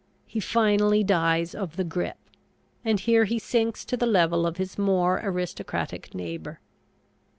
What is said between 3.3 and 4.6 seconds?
sinks to the level of